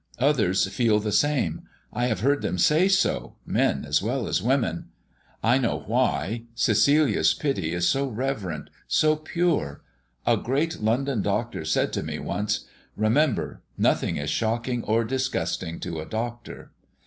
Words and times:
Others 0.17 0.67
feel 0.73 0.99
the 0.99 1.11
same; 1.11 1.61
I 1.93 2.07
have 2.07 2.21
heard 2.21 2.41
them 2.41 2.57
say 2.57 2.87
so 2.87 3.35
men 3.45 3.85
as 3.85 4.01
well 4.01 4.27
as 4.27 4.41
women. 4.41 4.87
I 5.43 5.59
know 5.59 5.83
why 5.85 6.45
Cecilia's 6.55 7.35
pity 7.35 7.71
is 7.71 7.87
so 7.87 8.07
reverent, 8.07 8.71
so 8.87 9.15
pure. 9.15 9.83
A 10.25 10.37
great 10.37 10.81
London 10.81 11.21
doctor 11.21 11.63
said 11.65 11.93
to 11.93 12.01
me 12.01 12.17
once, 12.17 12.65
'Remember, 12.97 13.61
nothing 13.77 14.17
is 14.17 14.31
shocking 14.31 14.83
or 14.85 15.03
disgusting 15.03 15.79
to 15.81 15.99
a 15.99 16.07
doctor.' 16.07 16.71